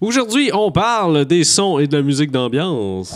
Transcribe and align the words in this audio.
Aujourd'hui, 0.00 0.50
on 0.54 0.72
parle 0.72 1.24
des 1.26 1.44
sons 1.44 1.78
et 1.78 1.86
de 1.86 1.96
la 1.96 2.02
musique 2.02 2.30
d'ambiance. 2.30 3.14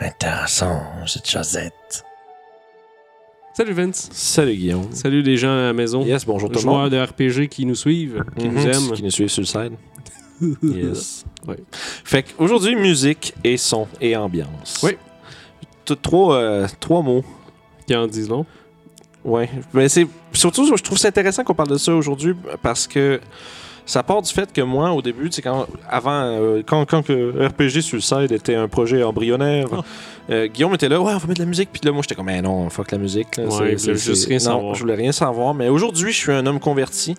Intéressant, 0.00 0.80
cette 1.06 1.28
chosette. 1.28 2.04
Salut 3.54 3.72
Vince. 3.72 4.08
Salut 4.12 4.54
Guillaume. 4.56 4.88
Salut 4.92 5.22
les 5.22 5.36
gens 5.36 5.52
à 5.52 5.62
la 5.62 5.72
maison. 5.72 6.04
Yes, 6.04 6.24
bonjour 6.26 6.48
tout 6.48 6.56
le 6.56 6.60
joueurs 6.62 6.78
monde. 6.82 6.90
de 6.90 7.00
RPG 7.00 7.48
qui 7.48 7.66
nous 7.66 7.74
suivent, 7.76 8.24
qui 8.36 8.48
nous 8.48 8.60
Mhm, 8.62 8.68
aiment. 8.70 8.92
Qui 8.92 9.02
nous 9.04 9.10
suivent 9.10 9.28
sur 9.28 9.42
le 9.42 9.46
side. 9.46 9.72
yes. 10.62 11.24
Ouais. 11.46 11.58
Fait 11.70 12.22
qu'aujourd'hui, 12.24 12.74
musique 12.74 13.34
et 13.44 13.56
son 13.56 13.86
et 14.00 14.16
ambiance. 14.16 14.80
Oui. 14.82 14.96
Trois, 16.02 16.36
euh, 16.36 16.66
trois 16.80 17.02
mots. 17.02 17.22
Qui 17.86 17.94
en 17.94 18.06
disent 18.06 18.30
long. 18.30 18.46
Ouais. 19.22 19.48
Mais 19.74 19.88
c'est 19.90 20.06
surtout, 20.32 20.66
je 20.76 20.82
trouve 20.82 20.96
ça 20.98 21.08
intéressant 21.08 21.44
qu'on 21.44 21.54
parle 21.54 21.68
de 21.68 21.76
ça 21.76 21.94
aujourd'hui 21.94 22.34
parce 22.62 22.86
que 22.88 23.20
ça 23.86 24.02
part 24.02 24.22
du 24.22 24.32
fait 24.32 24.52
que 24.52 24.60
moi, 24.62 24.92
au 24.92 25.02
début, 25.02 25.28
quand, 25.42 25.66
avant, 25.88 26.22
euh, 26.24 26.62
quand, 26.64 26.84
quand 26.88 27.02
que 27.02 27.46
RPG 27.46 27.82
side 28.00 28.32
était 28.32 28.54
un 28.54 28.68
projet 28.68 29.02
embryonnaire, 29.02 29.66
Ah. 29.72 29.80
euh, 30.30 30.46
Guillaume 30.46 30.74
était 30.74 30.88
là, 30.88 31.00
ouais, 31.00 31.12
on 31.14 31.18
va 31.18 31.26
mettre 31.26 31.40
de 31.40 31.44
la 31.44 31.48
musique. 31.48 31.68
Puis 31.72 31.82
là, 31.84 31.92
moi, 31.92 32.02
j'étais 32.02 32.14
comme, 32.14 32.26
mais 32.26 32.40
non, 32.40 32.70
fuck 32.70 32.90
la 32.92 32.98
musique. 32.98 33.36
Là, 33.36 33.44
Ouais, 33.46 33.76
C'est- 33.76 33.94
juste 33.94 34.26
rien 34.26 34.38
non, 34.38 34.44
savoir. 34.44 34.74
Je 34.74 34.80
voulais 34.80 34.94
rien 34.94 35.12
savoir. 35.12 35.54
Mais 35.54 35.68
aujourd'hui, 35.68 36.12
je 36.12 36.16
suis 36.18 36.32
un 36.32 36.46
homme 36.46 36.60
converti. 36.60 37.14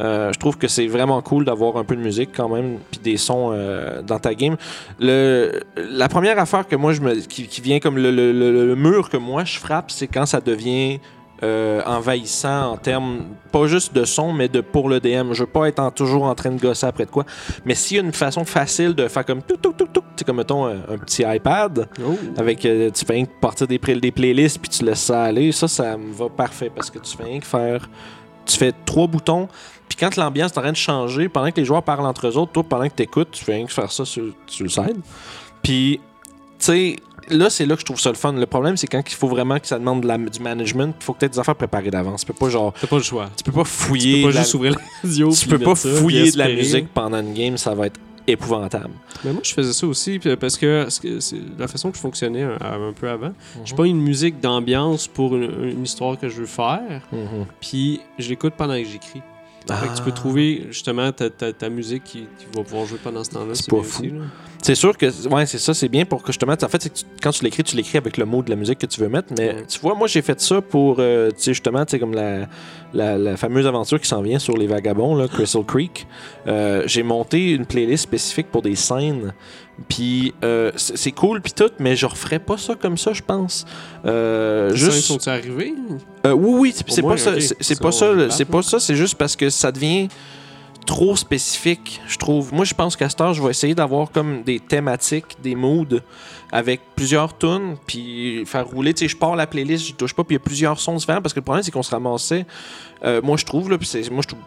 Euh, 0.00 0.32
je 0.32 0.38
trouve 0.38 0.56
que 0.56 0.68
c'est 0.68 0.86
vraiment 0.86 1.20
cool 1.20 1.44
d'avoir 1.44 1.76
un 1.76 1.84
peu 1.84 1.94
de 1.94 2.00
musique 2.00 2.30
quand 2.34 2.48
même, 2.48 2.78
puis 2.90 2.98
des 3.04 3.18
sons 3.18 3.50
euh, 3.52 4.00
dans 4.00 4.18
ta 4.18 4.34
game. 4.34 4.56
Le, 4.98 5.60
la 5.76 6.08
première 6.08 6.38
affaire 6.38 6.66
que 6.66 6.76
moi 6.76 6.94
je 6.94 7.02
me, 7.02 7.14
qui, 7.16 7.46
qui 7.46 7.60
vient 7.60 7.78
comme 7.78 7.98
le, 7.98 8.10
le- 8.10 8.32
le- 8.32 8.66
le 8.68 8.74
mur 8.74 9.10
que 9.10 9.18
moi 9.18 9.44
je 9.44 9.58
frappe, 9.58 9.90
c'est 9.90 10.06
quand 10.06 10.24
ça 10.24 10.40
devient 10.40 10.98
euh, 11.42 11.82
envahissant 11.84 12.72
en 12.72 12.76
termes 12.76 13.24
pas 13.50 13.66
juste 13.66 13.92
de 13.94 14.04
son, 14.04 14.32
mais 14.32 14.48
de 14.48 14.60
pour 14.60 14.88
le 14.88 15.00
DM. 15.00 15.32
Je 15.32 15.40
veux 15.42 15.46
pas 15.50 15.66
être 15.68 15.80
en- 15.80 15.90
toujours 15.90 16.24
en 16.24 16.34
train 16.34 16.50
de 16.50 16.60
gosser 16.60 16.86
après 16.86 17.04
de 17.06 17.10
quoi. 17.10 17.24
Mais 17.64 17.74
s'il 17.74 17.96
y 17.96 18.00
a 18.00 18.02
une 18.02 18.12
façon 18.12 18.44
facile 18.44 18.94
de 18.94 19.08
faire 19.08 19.24
comme 19.24 19.42
tout 19.42 19.56
tout 19.56 19.72
tout 19.72 19.86
tout, 19.92 20.00
tu 20.00 20.06
sais 20.18 20.24
comme 20.24 20.36
mettons 20.36 20.66
un, 20.66 20.76
un 20.88 20.98
petit 20.98 21.22
iPad 21.26 21.88
Oh. 22.00 22.16
avec 22.36 22.64
euh, 22.64 22.90
tu 22.90 23.04
fais 23.04 23.14
rien 23.14 23.24
que 23.24 23.32
partir 23.40 23.66
des, 23.66 23.78
des 23.78 24.10
playlists 24.12 24.58
puis 24.60 24.68
tu 24.70 24.84
laisses 24.84 25.02
ça 25.02 25.24
aller, 25.24 25.50
ça 25.52 25.66
ça 25.68 25.96
me 25.96 26.12
va 26.12 26.28
parfait 26.28 26.70
parce 26.74 26.90
que 26.90 26.98
tu 26.98 27.16
fais 27.16 27.24
rien 27.24 27.40
que 27.40 27.46
faire 27.46 27.88
tu 28.46 28.56
fais 28.56 28.72
trois 28.84 29.06
boutons 29.06 29.48
puis 29.88 29.96
quand 29.98 30.16
l'ambiance 30.16 30.52
est 30.52 30.58
en 30.58 30.62
train 30.62 30.72
de 30.72 30.76
changer 30.76 31.28
pendant 31.28 31.50
que 31.50 31.56
les 31.60 31.64
joueurs 31.64 31.82
parlent 31.82 32.06
entre 32.06 32.26
eux 32.28 32.36
autres, 32.36 32.52
toi 32.52 32.62
pendant 32.62 32.88
que 32.88 32.94
tu 32.96 33.02
écoutes, 33.02 33.30
tu 33.32 33.44
fais 33.44 33.54
rien 33.54 33.66
que 33.66 33.72
faire 33.72 33.90
ça 33.92 34.04
sur, 34.04 34.24
sur 34.46 34.64
le 34.64 34.70
side. 34.70 35.00
Puis 35.62 36.00
tu 36.58 36.64
sais 36.64 36.96
Là, 37.32 37.50
c'est 37.50 37.66
là 37.66 37.74
que 37.74 37.80
je 37.80 37.84
trouve 37.86 38.00
ça 38.00 38.10
le 38.10 38.16
fun. 38.16 38.32
Le 38.32 38.46
problème, 38.46 38.76
c'est 38.76 38.86
quand 38.86 39.02
il 39.06 39.14
faut 39.14 39.28
vraiment 39.28 39.58
que 39.58 39.66
ça 39.66 39.78
demande 39.78 40.02
de 40.02 40.06
la- 40.08 40.18
du 40.18 40.40
management, 40.40 40.94
il 41.00 41.04
faut 41.04 41.12
que 41.14 41.20
tu 41.20 41.24
aies 41.24 41.28
des 41.28 41.38
affaires 41.38 41.56
préparées 41.56 41.90
d'avance. 41.90 42.20
Tu 42.20 42.26
peux 42.32 42.38
pas 42.38 42.48
genre. 42.50 42.72
T'as 42.80 42.86
pas 42.86 42.96
le 42.98 43.02
choix. 43.02 43.30
Tu 43.36 43.42
peux 43.44 43.52
pas 43.52 43.64
Tu 43.64 43.70
fouiller. 43.70 44.22
peux 44.22 44.28
pas 44.28 44.34
la- 44.34 44.40
juste 44.42 44.54
ouvrir 44.54 44.72
la 44.72 44.78
radio. 45.02 45.30
tu 45.32 45.48
peux 45.48 45.58
pas 45.58 45.74
ça, 45.74 45.88
fouiller 45.90 46.30
de 46.30 46.38
la 46.38 46.48
musique 46.48 46.88
pendant 46.92 47.18
une 47.20 47.34
game, 47.34 47.56
ça 47.56 47.74
va 47.74 47.86
être 47.86 47.98
épouvantable. 48.26 48.90
Mais 49.24 49.32
moi, 49.32 49.40
je 49.44 49.52
faisais 49.52 49.72
ça 49.72 49.86
aussi 49.86 50.18
parce 50.40 50.56
que 50.56 50.86
ce 50.88 51.00
que 51.00 51.18
c'est 51.20 51.36
la 51.58 51.66
façon 51.68 51.90
que 51.90 51.96
je 51.96 52.02
fonctionnais 52.02 52.42
un, 52.44 52.56
un 52.60 52.92
peu 52.92 53.08
avant. 53.08 53.28
Mhm. 53.28 53.34
J'ai 53.64 53.74
pas 53.74 53.86
une 53.86 54.00
musique 54.00 54.40
d'ambiance 54.40 55.08
pour 55.08 55.34
une, 55.34 55.50
une 55.70 55.82
histoire 55.84 56.18
que 56.18 56.28
je 56.28 56.36
veux 56.40 56.46
faire, 56.46 57.02
Mhm. 57.10 57.46
puis 57.60 58.00
je 58.18 58.28
l'écoute 58.28 58.54
pendant 58.56 58.74
que 58.80 58.84
j'écris. 58.84 59.22
Fait 59.66 59.88
que 59.88 59.96
tu 59.96 60.02
peux 60.02 60.10
Ah. 60.10 60.16
trouver 60.16 60.66
justement 60.70 61.12
ta, 61.12 61.30
ta- 61.30 61.52
ta 61.52 61.68
musique 61.68 62.02
qui, 62.02 62.18
qui 62.38 62.46
va 62.56 62.64
pouvoir 62.64 62.84
jouer 62.84 62.98
pendant 63.02 63.22
ce 63.22 63.30
temps-là. 63.30 63.54
C'est 63.54 63.70
pas 63.70 63.76
fou. 63.76 64.02
aussi, 64.02 64.08
là. 64.10 64.22
C'est 64.62 64.74
sûr 64.76 64.96
que 64.96 65.06
ouais, 65.28 65.44
c'est 65.46 65.58
ça, 65.58 65.74
c'est 65.74 65.88
bien 65.88 66.04
pour 66.04 66.22
que 66.22 66.28
justement, 66.28 66.52
en 66.52 66.68
fait, 66.68 66.78
que 66.88 66.88
tu- 66.88 67.04
quand 67.20 67.30
tu 67.32 67.42
l'écris, 67.44 67.64
tu 67.64 67.74
l'écris 67.76 67.98
avec 67.98 68.16
le 68.16 68.24
mot 68.24 68.42
de 68.42 68.48
la 68.50 68.56
musique 68.56 68.78
que 68.78 68.86
tu 68.86 69.00
veux 69.00 69.08
mettre. 69.08 69.28
Mais 69.36 69.64
tu 69.68 69.80
vois, 69.80 69.94
moi, 69.94 70.06
j'ai 70.06 70.22
fait 70.22 70.40
ça 70.40 70.60
pour, 70.62 70.96
euh, 71.00 71.30
tu 71.30 71.36
sais, 71.38 71.50
justement, 71.52 71.84
tu 71.84 71.90
sais, 71.90 71.98
comme 71.98 72.14
la, 72.14 72.46
la, 72.94 73.18
la 73.18 73.36
fameuse 73.36 73.66
aventure 73.66 74.00
qui 74.00 74.06
s'en 74.08 74.22
vient 74.22 74.38
sur 74.38 74.56
les 74.56 74.68
vagabonds, 74.68 75.16
là, 75.16 75.26
Crystal 75.28 75.64
Creek. 75.64 76.06
Euh, 76.46 76.84
j'ai 76.86 77.02
monté 77.02 77.50
une 77.50 77.66
playlist 77.66 78.04
spécifique 78.04 78.46
pour 78.52 78.62
des 78.62 78.76
scènes. 78.76 79.34
Puis 79.88 80.32
euh, 80.44 80.70
c'est 80.76 81.10
cool, 81.12 81.40
puis 81.40 81.52
tout, 81.52 81.70
mais 81.80 81.96
je 81.96 82.06
referais 82.06 82.38
pas 82.38 82.56
ça 82.58 82.74
comme 82.74 82.96
ça, 82.98 83.12
je 83.14 83.22
pense. 83.22 83.64
Euh, 84.04 84.70
Les 84.70 84.76
juste. 84.76 84.92
scènes 84.92 85.00
sont-ils 85.18 85.28
arrivés? 85.30 85.74
Oui, 86.24 86.32
oui, 86.34 86.74
c'est- 86.76 87.02
pas 87.02 87.16
ça. 87.16 87.32
C'est 87.40 87.80
pas 87.80 87.90
ça. 87.90 88.12
est 88.12 88.30
C'est 88.30 88.44
pas 88.44 88.62
ça. 88.62 88.78
C'est 88.78 88.94
juste 88.94 89.14
parce 89.16 89.34
que 89.34 89.50
ça 89.50 89.72
devient 89.72 90.08
trop 90.86 91.16
spécifique, 91.16 92.00
je 92.06 92.16
trouve. 92.18 92.52
Moi, 92.52 92.64
je 92.64 92.74
pense 92.74 92.96
qu'à 92.96 93.08
cette 93.08 93.20
heure, 93.20 93.34
je 93.34 93.42
vais 93.42 93.50
essayer 93.50 93.74
d'avoir 93.74 94.10
comme 94.10 94.42
des 94.42 94.60
thématiques, 94.60 95.36
des 95.42 95.54
moods 95.54 96.00
avec 96.50 96.80
plusieurs 96.94 97.36
tunes, 97.38 97.76
puis 97.86 98.44
faire 98.46 98.66
rouler. 98.66 98.92
Tu 98.92 99.04
sais, 99.04 99.08
je 99.08 99.16
pars 99.16 99.34
la 99.36 99.46
playlist, 99.46 99.86
je 99.88 99.92
touche 99.94 100.12
pas, 100.14 100.22
puis 100.22 100.34
il 100.34 100.38
y 100.38 100.42
a 100.42 100.44
plusieurs 100.44 100.78
sons 100.78 100.96
différents 100.96 101.22
parce 101.22 101.32
que 101.32 101.40
le 101.40 101.44
problème, 101.44 101.62
c'est 101.62 101.70
qu'on 101.70 101.82
se 101.82 101.90
ramassait. 101.90 102.44
euh, 103.04 103.20
moi, 103.22 103.36
je 103.36 103.44
trouve, 103.44 103.68
là, 103.68 103.78
puis 103.78 103.86
c'est- 103.88 104.08
moi, 104.10 104.22
je 104.22 104.28
trouve. 104.28 104.40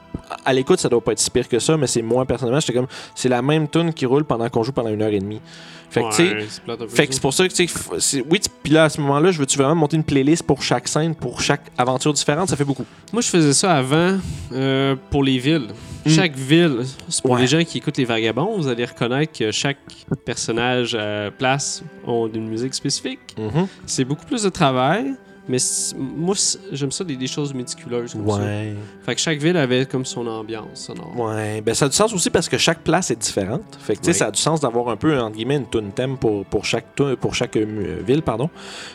À 0.45 0.53
l'écoute, 0.53 0.79
ça 0.79 0.87
doit 0.87 1.01
pas 1.03 1.11
être 1.11 1.19
si 1.19 1.29
pire 1.29 1.47
que 1.49 1.59
ça, 1.59 1.75
mais 1.77 1.87
c'est 1.87 2.01
moi, 2.01 2.25
personnellement, 2.25 2.59
j'étais 2.61 2.73
comme. 2.73 2.87
C'est 3.13 3.27
la 3.29 3.41
même 3.41 3.67
tune 3.67 3.93
qui 3.93 4.05
roule 4.05 4.23
pendant 4.23 4.47
qu'on 4.49 4.63
joue 4.63 4.71
pendant 4.71 4.89
une 4.89 5.01
heure 5.01 5.11
et 5.11 5.19
demie. 5.19 5.41
Fait 5.89 6.01
que, 6.01 6.09
tu 6.09 6.15
sais. 6.15 6.23
Ouais, 6.33 7.07
c'est 7.11 7.21
pour 7.21 7.33
ça 7.33 7.47
que, 7.47 7.53
tu 7.53 7.67
sais, 7.99 8.23
oui, 8.29 8.39
puis 8.63 8.73
là, 8.73 8.85
à 8.85 8.89
ce 8.89 8.99
moment-là, 9.01 9.31
je 9.31 9.39
veux-tu 9.39 9.57
vraiment 9.57 9.75
monter 9.75 9.97
une 9.97 10.03
playlist 10.03 10.43
pour 10.43 10.61
chaque 10.63 10.87
scène, 10.87 11.15
pour 11.15 11.41
chaque 11.41 11.61
aventure 11.77 12.11
différente? 12.13 12.49
Ça 12.49 12.55
fait 12.55 12.63
beaucoup. 12.65 12.85
Moi, 13.13 13.21
je 13.21 13.27
faisais 13.29 13.53
ça 13.53 13.73
avant 13.75 14.17
euh, 14.53 14.95
pour 15.09 15.23
les 15.23 15.37
villes. 15.37 15.67
Mm. 16.05 16.09
Chaque 16.09 16.24
ville, 16.33 16.83
pour 17.21 17.31
Ouais. 17.31 17.41
les 17.41 17.47
gens 17.47 17.63
qui 17.63 17.77
écoutent 17.77 17.97
les 17.97 18.05
Vagabonds, 18.05 18.55
vous 18.57 18.67
allez 18.67 18.85
reconnaître 18.85 19.37
que 19.37 19.51
chaque 19.51 19.77
personnage 20.25 20.95
euh, 20.99 21.29
place 21.31 21.83
ont 22.05 22.27
une 22.27 22.47
musique 22.47 22.73
spécifique. 22.73 23.19
Mhm. 23.37 23.67
C'est 23.85 24.05
beaucoup 24.05 24.25
plus 24.25 24.43
de 24.43 24.49
travail, 24.49 25.13
mais 25.47 25.57
moi, 25.95 26.33
j'aime 26.71 26.91
ça 26.91 27.03
des, 27.03 27.15
des 27.15 27.27
choses 27.27 27.53
méticuleuses 27.53 28.13
comme 28.13 28.27
ça. 28.29 28.37
Ouais. 28.37 28.73
Fait 29.05 29.13
que 29.13 29.21
chaque 29.21 29.37
ville 29.37 29.57
avait 29.57 29.85
comme 29.85 30.03
son 30.05 30.25
ambiance 30.25 30.85
sonore. 30.85 31.13
Ouais. 31.19 31.61
Ben, 31.61 31.75
ça 31.75 31.85
a 31.85 31.89
du 31.89 31.95
sens 31.95 32.11
aussi 32.13 32.29
parce 32.31 32.49
que 32.49 32.57
chaque 32.57 32.79
place 32.79 33.11
est 33.11 33.15
différente. 33.21 33.61
Fait 33.79 33.93
que, 33.95 33.99
tu 33.99 34.05
sais, 34.05 34.09
Ouais. 34.09 34.13
ça 34.15 34.25
a 34.27 34.31
du 34.31 34.41
sens 34.41 34.61
d'avoir 34.61 34.89
un 34.89 34.95
peu, 34.97 35.19
entre 35.19 35.35
guillemets, 35.35 35.57
une 35.57 35.69
tune 35.69 35.91
thème 35.91 36.17
pour, 36.17 36.45
pour 36.45 36.65
chaque, 36.65 36.87
pour 37.21 37.35
chaque 37.35 37.57
euh, 37.57 38.01
ville, 38.05 38.23
pardon. 38.23 38.49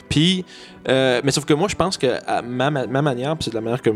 Puis, 0.09 0.45
euh, 0.89 1.21
mais 1.23 1.31
sauf 1.31 1.45
que 1.45 1.55
moi, 1.55 1.69
je 1.69 1.77
pense 1.77 1.97
que 1.97 2.07
à 2.27 2.43
ma, 2.43 2.71
ma 2.71 3.03
manière, 3.03 3.37
puis 3.37 3.45
c'est 3.45 3.51
de 3.51 3.55
la 3.57 3.61
manière 3.61 3.83
que. 3.83 3.91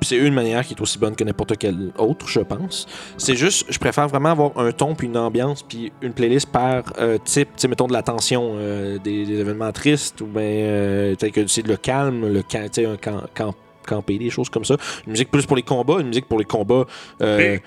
Puis 0.00 0.08
c'est 0.08 0.16
une 0.16 0.34
manière 0.34 0.64
qui 0.64 0.74
est 0.74 0.80
aussi 0.80 0.98
bonne 0.98 1.14
que 1.16 1.24
n'importe 1.24 1.56
quelle 1.56 1.92
autre, 1.98 2.28
je 2.28 2.40
pense. 2.40 2.86
C'est 3.16 3.36
juste, 3.36 3.66
je 3.68 3.78
préfère 3.78 4.08
vraiment 4.08 4.30
avoir 4.30 4.58
un 4.58 4.72
ton, 4.72 4.94
puis 4.94 5.06
une 5.06 5.16
ambiance, 5.16 5.62
puis 5.62 5.92
une 6.02 6.12
playlist 6.12 6.50
par 6.50 6.84
euh, 6.98 7.18
type, 7.24 7.48
tu 7.48 7.62
sais, 7.62 7.68
mettons 7.68 7.86
de 7.86 7.92
la 7.92 8.02
tension, 8.02 8.52
euh, 8.56 8.98
des, 8.98 9.24
des 9.24 9.40
événements 9.40 9.72
tristes, 9.72 10.20
ou 10.20 10.26
bien, 10.26 10.42
euh, 10.42 11.14
que 11.16 11.46
c'est 11.46 11.66
le 11.66 11.76
calme, 11.76 12.26
le 12.32 12.42
tu 12.42 12.56
sais, 12.72 12.86
un 12.86 12.96
camp, 12.96 13.22
camp- 13.34 13.54
camper, 13.86 14.18
des 14.18 14.30
choses 14.30 14.48
comme 14.50 14.64
ça. 14.64 14.76
Une 15.06 15.12
musique 15.12 15.30
plus 15.30 15.46
pour 15.46 15.56
les 15.56 15.62
combats, 15.62 16.00
une 16.00 16.08
musique 16.08 16.26
pour 16.26 16.38
les 16.38 16.44
combats. 16.44 16.84
euh, 17.22 17.58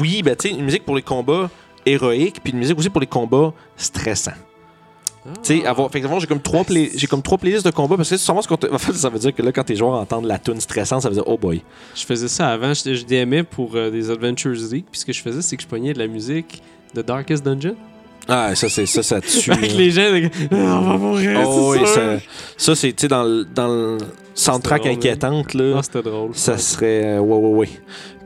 oui, 0.00 0.22
ben 0.22 0.34
tu 0.36 0.48
sais, 0.48 0.54
une 0.54 0.64
musique 0.64 0.84
pour 0.84 0.96
les 0.96 1.02
combats 1.02 1.48
héroïques, 1.86 2.40
puis 2.42 2.52
une 2.52 2.58
musique 2.58 2.78
aussi 2.78 2.90
pour 2.90 3.00
les 3.00 3.06
combats 3.06 3.52
stressants. 3.76 4.32
Avoir, 5.66 5.90
fait 5.90 6.02
j'ai 6.20 6.26
comme 6.26 6.40
trois 6.40 6.64
play- 6.64 6.90
j'ai 6.96 7.06
comme 7.06 7.22
trois 7.22 7.38
playlists 7.38 7.64
de 7.64 7.70
combat 7.70 7.96
parce 7.96 8.10
que 8.10 8.16
savoir 8.16 8.42
ce 8.42 8.48
qu'on 8.48 8.56
en 8.74 8.78
fait, 8.78 8.92
ça 8.92 9.08
veut 9.08 9.18
dire 9.20 9.32
que 9.34 9.42
là, 9.42 9.52
quand 9.52 9.62
tes 9.64 9.76
joueurs 9.76 9.92
entendent 9.94 10.26
la 10.26 10.38
tune 10.38 10.60
stressante, 10.60 11.02
ça 11.02 11.08
veut 11.08 11.14
dire 11.14 11.24
oh 11.26 11.38
boy. 11.38 11.62
Je 11.94 12.04
faisais 12.04 12.28
ça 12.28 12.48
avant, 12.48 12.74
je, 12.74 12.94
je 12.94 13.04
DMais 13.04 13.44
pour 13.44 13.76
euh, 13.76 13.90
des 13.90 14.10
Adventures 14.10 14.50
League, 14.72 14.84
puis 14.90 15.00
ce 15.00 15.06
que 15.06 15.12
je 15.12 15.22
faisais, 15.22 15.42
c'est 15.42 15.56
que 15.56 15.62
je 15.62 15.68
pognais 15.68 15.92
de 15.92 15.98
la 16.00 16.08
musique 16.08 16.60
de 16.94 17.02
Darkest 17.02 17.44
Dungeon. 17.44 17.76
Ah, 18.28 18.54
ça, 18.54 18.68
c'est 18.68 18.86
ça, 18.86 19.02
ça 19.02 19.20
tue. 19.20 19.50
Avec 19.52 19.74
les 19.74 19.90
gens, 19.90 20.02
Ah, 20.52 20.54
on 20.54 20.80
va 20.82 20.96
mourir, 20.96 21.40
Oh, 21.44 21.72
oui, 21.74 21.86
ça, 21.86 22.18
ça 22.56 22.74
c'est, 22.76 22.92
tu 22.92 23.02
sais, 23.02 23.08
dans, 23.08 23.24
le- 23.24 23.44
dans 23.44 23.66
le 23.68 23.98
soundtrack 24.34 24.86
hein. 24.86 24.90
inquiétante, 24.90 25.54
là. 25.54 25.74
Ah, 25.78 25.82
c'était 25.82 26.02
drôle. 26.02 26.30
ça 26.34 26.56
serait. 26.58 27.16
euh, 27.16 27.18
ouais, 27.20 27.36
ouais, 27.36 27.56
ouais. 27.58 27.68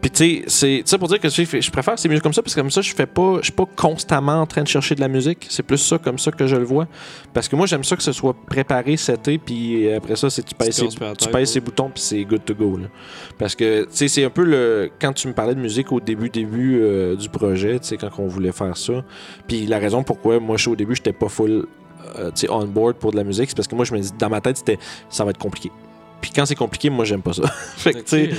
Puis, 0.07 0.45
tu 0.45 0.45
sais, 0.47 0.83
c'est 0.85 0.99
pour 0.99 1.09
dire 1.09 1.19
que 1.19 1.29
je, 1.29 1.71
préfère 1.73 1.99
ces 1.99 2.09
musiques 2.09 2.23
comme 2.23 2.33
ça, 2.33 2.41
parce 2.41 2.55
que 2.55 2.61
comme 2.61 2.71
ça, 2.71 2.81
je 2.81 2.95
fais 2.95 3.07
pas. 3.07 3.39
Je 3.39 3.47
suis 3.47 3.53
pas 3.53 3.67
constamment 3.75 4.41
en 4.41 4.47
train 4.47 4.63
de 4.63 4.69
chercher 4.69 4.95
de 4.95 5.01
la 5.01 5.09
musique. 5.09 5.47
C'est 5.49 5.65
plus 5.65 5.79
ça, 5.79 5.99
comme 5.99 6.17
ça, 6.17 6.31
que 6.31 6.47
je 6.47 6.55
le 6.55 6.63
vois. 6.63 6.87
Parce 7.35 7.49
que 7.49 7.57
moi, 7.57 7.67
j'aime 7.67 7.83
ça 7.83 7.97
que 7.97 8.05
ce 8.05 8.13
soit 8.13 8.33
préparé, 8.33 8.97
seté, 8.97 9.37
puis 9.39 9.93
après 9.93 10.15
ça, 10.15 10.31
c'est 10.31 10.45
tu 10.45 10.55
pèses, 10.55 10.81
la 11.01 11.17
tu 11.17 11.29
pèses 11.29 11.59
boutons, 11.59 11.91
puis 11.91 12.01
c'est 12.05 12.25
good 12.25 12.45
to 12.45 12.55
go. 12.55 12.77
Là. 12.77 12.87
Parce 13.37 13.57
que, 13.57 13.83
tu 13.83 13.89
sais, 13.91 14.07
c'est 14.07 14.23
un 14.23 14.31
peu 14.31 14.45
le. 14.45 14.93
Quand 15.01 15.13
tu 15.13 15.27
me 15.27 15.33
parlais 15.33 15.57
de 15.57 15.61
musique 15.61 15.91
au 15.91 15.99
début, 15.99 16.31
début 16.31 16.79
euh, 16.81 17.17
du 17.17 17.29
projet, 17.29 17.81
tu 17.81 17.89
sais, 17.89 17.97
quand 17.97 18.11
on 18.19 18.29
voulait 18.29 18.53
faire 18.53 18.77
ça. 18.77 19.05
Puis 19.49 19.67
la 19.67 19.81
raison 19.81 20.05
pourquoi, 20.05 20.39
moi, 20.39 20.57
je 20.57 20.63
suis 20.63 20.71
au 20.71 20.77
début, 20.77 20.95
j'étais 20.95 21.15
pas 21.15 21.29
full. 21.29 21.67
euh, 22.21 22.31
on 22.49 22.65
board 22.67 22.95
pour 22.95 23.11
de 23.11 23.17
la 23.17 23.25
musique, 23.25 23.49
c'est 23.49 23.57
parce 23.57 23.67
que 23.67 23.75
moi, 23.75 23.85
je 23.85 23.93
me 23.93 23.99
dis, 23.99 24.13
dans 24.17 24.31
ma 24.31 24.41
tête, 24.41 24.59
c'était 24.59 24.79
ça 25.11 25.25
va 25.25 25.31
être 25.31 25.39
compliqué. 25.39 25.73
Puis 26.21 26.31
quand 26.35 26.47
c'est 26.47 26.55
compliqué, 26.55 26.91
moi, 26.91 27.05
j'aime 27.05 27.23
pas 27.23 27.33
ça. 27.33 27.47
fait 27.77 27.93
que, 27.93 27.99
tu 27.99 28.05
sais. 28.07 28.31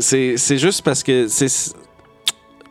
C'est- 0.00 0.58
juste 0.58 0.82
parce 0.82 1.02
que 1.02 1.28
c'est 1.28 1.74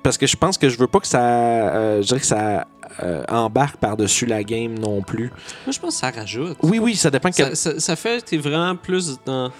parce 0.04 0.18
que 0.18 0.28
je 0.28 0.36
pense 0.38 0.58
que 0.58 0.70
je 0.70 0.78
veux 0.78 0.88
pas 0.88 1.00
que 1.00 1.08
ça 1.08 1.20
euh, 1.22 2.02
je 2.02 2.08
dirais 2.08 2.20
que 2.20 2.26
ça 2.26 2.68
euh, 3.04 3.24
embarque 3.28 3.78
par-dessus 3.78 4.26
la 4.26 4.44
game 4.44 4.78
non 4.78 5.02
plus. 5.02 5.30
Moi, 5.66 5.72
je 5.74 5.80
pense 5.80 5.96
que 5.96 6.00
ça 6.00 6.12
rajoute. 6.12 6.58
Oui 6.62 6.80
oui, 6.80 6.96
ça 6.96 7.10
dépend 7.10 7.30
quel- 7.32 7.56
Ça, 7.56 7.74
ça, 7.74 7.80
ça 7.80 7.96
fait 7.96 8.24
que 8.24 8.30
t'es 8.30 8.38
vraiment 8.38 8.76
plus 8.76 9.18
dans. 9.26 9.52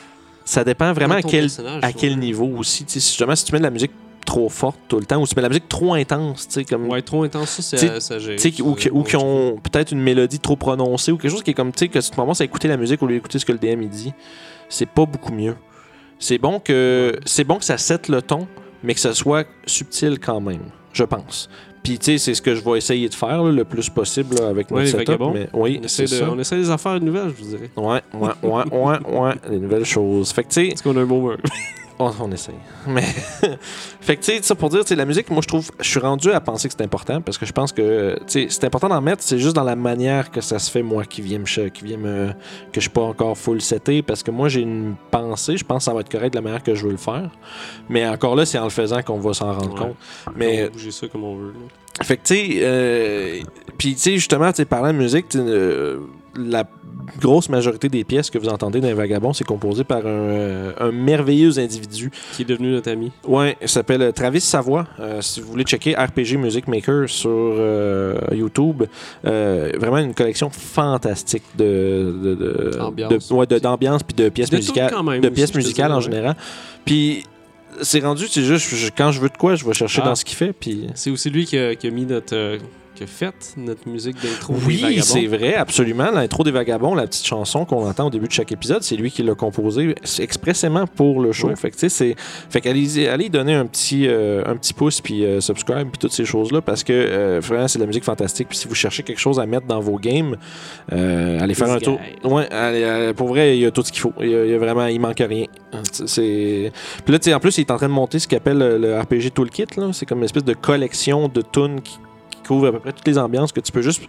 ça 0.46 0.64
dépend 0.64 0.94
vraiment 0.94 1.16
à 1.16 1.22
quel 1.24 1.50
à 1.82 1.92
quel 1.92 2.18
niveau 2.20 2.46
aussi, 2.58 2.86
tu 2.86 2.94
sais, 2.94 3.00
si 3.00 3.10
justement 3.10 3.36
si 3.36 3.44
tu 3.46 3.52
mets 3.54 3.58
de 3.60 3.64
la 3.64 3.72
musique 3.72 3.92
trop 4.26 4.48
forte 4.50 4.78
tout 4.88 5.00
le 5.00 5.06
temps 5.06 5.20
ou 5.22 5.26
si 5.26 5.34
tu 5.34 5.36
mets 5.36 5.42
de 5.42 5.48
la 5.48 5.50
musique 5.50 5.68
trop 5.68 5.94
intense, 5.96 6.48
tu 6.48 6.54
sais 6.54 6.64
comme 6.66 6.88
Ouais, 6.90 7.02
trop 7.02 7.24
intense, 7.24 7.60
ça, 7.62 7.78
c'est 7.78 8.00
ça 8.00 8.20
gère. 8.20 8.38
tu 8.40 8.62
ou, 8.62 8.74
qui, 8.76 8.90
ou 8.90 9.04
qui 9.04 9.16
ont 9.16 9.58
peut-être 9.58 9.92
une 9.92 10.02
mélodie 10.02 10.40
trop 10.40 10.56
prononcée 10.56 11.12
ou 11.12 11.18
quelque 11.18 11.32
chose 11.32 11.44
qui 11.44 11.52
est 11.52 11.56
comme, 11.56 11.72
tu 11.72 11.80
sais, 11.80 11.88
que 11.90 12.00
tu 12.00 12.10
te 12.10 12.16
commences 12.16 12.42
à 12.42 12.44
écouter 12.46 12.68
la 12.68 12.78
musique 12.78 13.02
au 13.04 13.08
lieu 13.08 13.16
d'écouter 13.16 13.38
ce 13.40 13.46
que 13.46 13.52
le 13.52 13.58
DM 13.60 13.82
il 13.82 13.90
dit, 13.90 14.14
c'est 14.70 14.88
pas 14.90 15.06
beaucoup 15.06 15.34
mieux. 15.34 15.56
C'est 16.20 16.38
bon 16.38 16.60
que 16.60 17.14
c'est 17.26 17.44
bon 17.44 17.58
que 17.58 17.66
ça 17.66 17.78
sette 17.78 18.08
le 18.10 18.22
ton, 18.22 18.48
mais 18.84 18.94
que 18.94 19.00
ça 19.00 19.14
soit 19.14 19.46
subtil 19.66 20.20
quand 20.20 20.40
même. 20.42 20.62
je 20.94 21.04
pense. 21.04 21.50
Puis, 21.84 22.00
tu 22.00 22.06
sais, 22.06 22.18
c'est 22.18 22.34
ce 22.34 22.42
que 22.42 22.56
je 22.56 22.62
vais 22.64 22.78
essayer 22.80 23.08
de 23.10 23.14
faire 23.14 23.44
là, 23.44 23.52
le 23.52 23.64
plus 23.64 23.90
possible 23.90 24.36
là, 24.40 24.48
avec 24.48 24.72
Ouais, 24.72 24.86
notre 24.86 24.98
setup. 24.98 25.22
Mais, 25.34 25.48
oui, 25.54 25.80
On 25.84 25.88
c'est 25.88 26.04
essaie, 26.06 26.16
de- 26.16 26.22
ça. 26.22 26.30
on 26.32 26.40
essaie 26.40 26.56
des 26.58 26.70
affaires 26.72 27.00
nouvelles, 27.00 27.32
je 27.38 27.44
vous 27.44 27.50
dirais. 27.50 27.70
Ouais, 27.76 28.02
ouais, 28.14 28.30
ouais, 28.42 28.64
ouais, 28.72 29.20
ouais, 29.20 29.34
les 29.52 29.60
nouvelles 29.60 29.86
choses. 29.86 30.32
Fait 30.32 30.44
que, 30.44 30.48
tu 30.48 30.54
sais, 30.56 30.68
Est-ce 30.70 30.82
qu'on 30.82 30.98
a 30.98 31.02
un 31.02 31.06
mot 31.06 31.20
word? 31.22 31.38
on, 32.00 32.12
on 32.20 32.32
essaye. 32.32 32.56
Mais, 32.88 33.02
fait 34.02 34.18
que, 34.18 34.22
tu 34.24 34.32
sais, 34.34 34.40
ça 34.42 34.56
pour 34.56 34.70
dire, 34.70 34.84
tu 34.84 34.96
la 34.96 35.06
musique, 35.06 35.30
moi, 35.30 35.42
je 35.42 35.48
trouve, 35.48 35.70
je 35.80 35.90
suis 35.90 36.00
rendu 36.00 36.32
à 36.32 36.40
penser 36.42 36.68
que 36.68 36.74
c'est 36.78 36.84
important 36.84 37.22
parce 37.22 37.38
que 37.38 37.46
je 37.46 37.52
pense 37.54 37.72
que, 37.72 38.16
tu 38.28 38.42
sais, 38.42 38.48
c'est 38.50 38.64
important 38.66 38.90
d'en 38.90 39.02
mettre, 39.02 39.24
c'est 39.24 39.40
juste 39.40 39.56
dans 39.56 39.64
la 39.64 39.76
manière 39.76 40.32
que 40.32 40.42
ça 40.42 40.60
se 40.60 40.70
fait, 40.70 40.82
moi, 40.84 41.06
qui 41.06 41.22
vient 41.22 41.40
me, 41.40 41.46
qui 41.70 41.84
vient 41.86 41.98
me, 41.98 42.28
que 42.72 42.76
je 42.76 42.82
suis 42.82 42.90
pas 42.90 43.02
encore 43.02 43.38
full 43.38 43.62
seté 43.62 44.02
parce 44.02 44.24
que 44.24 44.32
moi, 44.32 44.50
j'ai 44.50 44.62
une 44.62 44.96
pensée, 45.12 45.58
je 45.58 45.64
pense 45.64 45.80
que 45.80 45.84
ça 45.86 45.94
va 45.94 46.02
être 46.02 46.10
correct 46.12 46.32
de 46.32 46.38
la 46.38 46.42
manière 46.42 46.64
que 46.64 46.76
je 46.76 46.86
veux 46.86 46.92
le 46.92 46.98
faire. 46.98 47.30
Mais 47.90 48.08
encore 48.08 48.36
là, 48.36 48.46
c'est 48.46 48.58
en 48.60 48.66
le 48.66 48.70
faisant 48.70 49.02
qu'on 49.02 49.20
va 49.20 49.34
s'en 49.34 49.54
rendre 49.54 49.74
Ouais. 49.74 49.80
compte. 49.80 49.96
Mais, 50.36 50.60
on 50.62 50.64
va 50.66 50.70
bouger 50.72 50.92
ça 50.92 51.08
comme 51.08 51.24
on 51.24 51.36
veut. 51.36 51.54
là. 51.54 52.04
fait 52.06 52.18
que, 52.18 52.24
tu 52.24 52.36
sais, 52.36 52.50
euh, 52.62 53.40
puis, 53.78 53.94
tu 53.96 54.00
sais, 54.02 54.14
justement, 54.16 54.52
tu 54.52 54.58
sais, 54.58 54.66
parlant 54.66 54.92
de 54.94 54.98
musique, 54.98 55.28
euh, 55.36 56.00
la 56.36 56.66
grosse 57.20 57.50
majorité 57.50 57.90
des 57.90 58.04
pièces 58.04 58.30
que 58.30 58.38
vous 58.38 58.50
entendez 58.50 58.80
dans 58.82 58.88
les 58.88 58.94
Vagabonds, 58.94 59.34
c'est 59.34 59.44
composé 59.44 59.84
par 59.84 60.00
un, 60.00 60.10
euh, 60.10 60.72
un 60.80 60.92
merveilleux 60.92 61.58
individu. 61.60 62.12
Qui 62.34 62.44
est 62.44 62.46
devenu 62.46 62.72
notre 62.72 62.92
ami. 62.92 63.12
Ouais, 63.28 63.56
il 63.62 63.70
s'appelle 63.70 64.02
euh, 64.02 64.12
Travis 64.12 64.42
Savoie. 64.42 64.88
Euh, 65.00 65.22
si 65.22 65.42
vous 65.42 65.48
voulez 65.50 65.64
checker 65.64 65.96
RPG 65.96 66.38
Music 66.38 66.68
Maker 66.68 67.10
sur 67.10 67.30
euh, 67.32 68.16
YouTube, 68.32 68.84
vraiment 69.24 69.98
une 69.98 70.14
collection 70.14 70.50
fantastique 70.50 71.44
de, 71.58 72.14
de, 72.24 72.36
de- 72.36 73.18
de- 73.18 73.34
ouais, 73.34 73.46
d'ambiance 73.60 74.04
puis 74.04 74.16
de 74.16 74.30
pièces 74.30 74.52
musicales, 74.52 74.92
de 75.22 75.30
pièces 75.30 75.54
musicales 75.56 75.92
en 75.92 76.00
général. 76.00 76.36
Puis 76.86 77.24
c'est 77.82 78.00
rendu, 78.00 78.26
c'est 78.30 78.44
juste 78.44 78.74
je- 78.74 78.90
quand 78.96 79.12
je 79.12 79.20
veux 79.20 79.30
de 79.30 79.38
quoi, 79.38 79.56
je 79.56 79.66
vais 79.66 79.74
chercher 79.74 80.02
Ah. 80.04 80.08
dans 80.10 80.16
ce 80.16 80.24
qu'il 80.26 80.36
fait. 80.38 80.54
Puis 80.54 80.88
C'est 80.96 81.10
aussi 81.12 81.30
lui 81.30 81.46
qui 81.46 81.58
a, 81.58 81.76
qui 81.76 81.88
a 81.88 81.92
mis 81.92 82.06
notre. 82.06 82.58
Qui 82.96 83.04
a 83.04 83.08
fait 83.08 83.54
notre 83.58 83.88
musique 83.88 84.16
d'intro. 84.22 84.54
des 84.54 84.66
Oui, 84.66 84.82
Vagabonds? 84.82 85.02
c'est 85.04 85.28
vrai, 85.28 85.56
absolument. 85.56 86.12
L'intro 86.12 86.44
des 86.44 86.52
Vagabonds, 86.52 86.96
la 86.96 87.08
petite 87.08 87.26
chanson 87.26 87.66
qu'on 87.66 87.88
entend 87.88 88.08
au 88.08 88.10
début 88.10 88.28
de 88.28 88.32
chaque 88.32 88.52
épisode, 88.52 88.84
c'est 88.84 88.96
lui 88.96 89.12
qui 89.12 89.24
l'a 89.24 89.36
composée 89.36 89.96
expressément 90.20 90.88
pour 90.88 91.22
le 91.22 91.32
show. 91.32 91.50
Ouais. 91.50 91.56
Fait 91.56 91.70
que, 91.70 91.76
tu 91.76 91.82
sais, 91.82 91.90
c'est... 91.90 92.16
Fait 92.50 92.62
qu'allez 92.62 93.08
allez 93.08 93.30
donner 93.30 93.54
un 93.54 93.66
petit, 93.66 94.08
euh, 94.08 94.44
un 94.46 94.56
petit 94.56 94.74
pouce, 94.74 95.02
puis 95.02 95.26
euh, 95.26 95.42
subscribe, 95.42 95.90
puis 95.90 96.00
toutes 96.00 96.14
ces 96.14 96.26
choses-là, 96.26 96.62
parce 96.62 96.84
que 96.84 96.94
euh, 96.94 97.40
vraiment, 97.42 97.68
c'est 97.68 97.80
de 97.80 97.84
la 97.84 97.88
musique 97.88 98.04
fantastique. 98.04 98.48
Puis 98.50 98.58
si 98.58 98.68
vous 98.68 98.76
cherchez 98.76 99.04
quelque 99.04 99.20
chose 99.20 99.40
à 99.40 99.46
mettre 99.46 99.68
dans 99.68 99.80
vos 99.80 99.98
games, 99.98 100.38
euh, 100.94 101.40
allez 101.40 101.54
faire 101.54 101.70
un 101.70 101.80
tour. 101.80 102.00
Ouais, 102.24 102.52
allez, 102.52 102.84
euh, 102.84 103.14
pour 103.14 103.28
vrai, 103.28 103.58
il 103.58 103.62
y 103.62 103.66
a 103.66 103.72
tout 103.72 103.84
ce 103.84 103.92
qu'il 103.92 104.02
faut. 104.02 104.14
Il 104.22 104.30
y 104.30 104.36
a, 104.36 104.46
il 104.46 104.52
y 104.52 104.54
a 104.54 104.58
vraiment, 104.58 104.86
il 104.88 105.00
manque 105.00 105.20
rien. 105.28 105.46
C'est... 105.84 106.72
Puis 107.04 107.12
là, 107.12 107.20
tu 107.20 107.26
sais, 107.26 107.34
en 107.34 107.40
plus, 107.40 107.58
il 107.58 107.62
est 107.62 107.72
en 107.72 107.78
train 107.78 107.88
de 107.88 107.94
monter 107.94 108.20
ce 108.20 108.28
qu'il 108.28 108.38
appelle 108.38 108.58
le, 108.58 109.00
RPG 109.00 109.32
Toolkit. 109.34 109.66
là. 109.78 109.90
C'est 109.94 110.06
comme 110.06 110.20
une 110.20 110.26
espèce 110.26 110.46
de 110.46 110.54
collection 110.54 111.28
de 111.28 111.42
tunes 111.42 111.82
qui 111.82 111.98
couvre 112.46 112.68
à 112.68 112.72
peu 112.72 112.80
près 112.80 112.94
toutes 112.94 113.08
les 113.08 113.18
ambiances 113.18 113.52
que 113.52 113.60
tu 113.60 113.72
peux 113.72 113.82
juste 113.82 114.04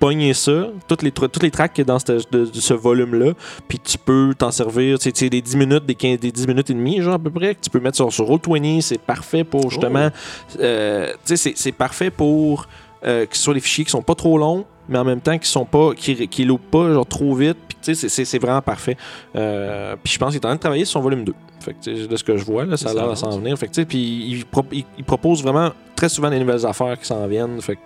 pogner 0.00 0.34
ça, 0.34 0.66
toutes 0.88 1.02
les, 1.02 1.12
toutes 1.12 1.42
les 1.42 1.50
tracks 1.50 1.72
qu'il 1.72 1.82
y 1.82 1.86
a 1.86 1.92
dans 1.92 1.98
cette- 1.98 2.30
de, 2.32 2.44
de 2.46 2.60
ce 2.60 2.74
volume-là, 2.74 3.32
puis 3.68 3.78
tu 3.78 3.96
peux 3.96 4.34
t'en 4.36 4.50
servir, 4.50 4.98
tu 4.98 5.04
sais, 5.04 5.12
tu 5.12 5.20
sais, 5.20 5.30
des 5.30 5.40
10 5.40 5.56
minutes, 5.56 5.86
des, 5.86 5.94
15, 5.94 6.18
des 6.18 6.32
10 6.32 6.46
minutes 6.48 6.68
et 6.70 6.74
demie, 6.74 7.00
genre 7.00 7.14
à 7.14 7.18
peu 7.18 7.30
près, 7.30 7.54
que 7.54 7.60
tu 7.60 7.70
peux 7.70 7.80
mettre 7.80 7.96
sur, 7.96 8.12
sur 8.12 8.26
Roll20, 8.28 8.80
c'est 8.82 8.98
parfait 9.00 9.44
pour 9.44 9.70
justement, 9.70 10.10
euh, 10.60 11.12
tu 11.12 11.16
sais, 11.24 11.36
c'est- 11.36 11.56
c'est 11.56 11.72
parfait 11.72 12.10
pour 12.10 12.66
euh, 13.06 13.26
que 13.26 13.36
ce 13.36 13.42
soit 13.42 13.54
des 13.54 13.60
fichiers 13.60 13.84
qui 13.84 13.90
sont 13.90 14.02
pas 14.02 14.14
trop 14.14 14.38
longs, 14.38 14.64
mais 14.88 14.98
en 14.98 15.04
même 15.04 15.20
temps 15.20 15.38
qui 15.38 15.48
sont 15.48 15.64
pas, 15.64 15.92
qui, 15.94 16.28
qui 16.28 16.44
loupent 16.44 16.70
pas 16.70 16.92
genre 16.92 17.06
trop 17.06 17.34
vite, 17.34 17.56
puis 17.68 17.76
tu 17.82 17.94
sais, 17.94 18.24
c'est- 18.24 18.38
vraiment 18.38 18.62
parfait. 18.62 18.96
Euh, 19.36 19.96
puis 20.02 20.12
je 20.12 20.18
pense 20.18 20.30
qu'il 20.32 20.40
est 20.40 20.44
en 20.46 20.48
train 20.50 20.56
de 20.56 20.60
travailler 20.60 20.84
sur 20.84 20.94
son 20.94 21.00
volume 21.00 21.24
2. 21.24 21.34
Fait 21.60 21.74
que, 21.74 22.06
de 22.06 22.16
ce 22.16 22.24
que 22.24 22.36
je 22.36 22.44
vois, 22.44 22.64
là, 22.66 22.76
ça 22.76 22.90
a 22.90 22.94
l'air 22.94 23.08
de 23.10 23.14
s'en 23.14 23.38
venir. 23.38 23.56
Fait 23.58 23.68
que, 23.68 23.82
puis 23.82 24.26
il, 24.28 24.44
pro- 24.44 24.66
il- 24.72 24.84
il 24.98 25.04
propose 25.04 25.42
vraiment 25.42 25.70
très 25.96 26.08
souvent 26.10 26.28
des 26.30 26.38
nouvelles 26.38 26.66
affaires 26.66 26.98
qui 26.98 27.06
s'en 27.06 27.26
viennent. 27.26 27.60
Fait 27.62 27.76
que- 27.76 27.80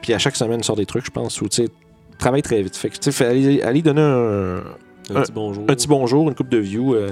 puis 0.00 0.14
à 0.14 0.18
chaque 0.18 0.36
semaine, 0.36 0.60
il 0.60 0.64
sort 0.64 0.76
des 0.76 0.86
trucs, 0.86 1.04
je 1.04 1.10
pense, 1.10 1.40
où 1.42 1.48
tu 1.48 1.68
travaille 2.18 2.42
très 2.42 2.62
vite. 2.62 2.76
Fait 2.76 2.88
que, 2.90 3.24
allez, 3.24 3.60
allez 3.62 3.82
donner 3.82 4.00
un, 4.00 4.56
Un, 4.56 5.16
un- 5.16 5.22
petit 5.22 5.32
bonjour. 5.32 5.64
un 5.64 5.74
petit 5.74 5.88
bonjour, 5.88 6.28
une 6.28 6.34
coupe 6.34 6.48
de 6.48 6.58
view. 6.58 6.94
euh, 6.94 7.10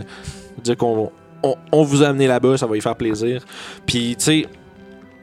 dire 0.63 0.77
qu'on 0.77 1.11
on, 1.43 1.55
on 1.73 1.83
vous 1.83 2.03
a 2.03 2.09
amené 2.09 2.27
là-bas, 2.27 2.57
ça 2.59 2.67
va 2.67 2.77
y 2.77 2.81
faire 2.81 2.97
plaisir. 2.97 3.45
Puis, 3.87 4.17
tu 4.19 4.25
sais, 4.25 4.47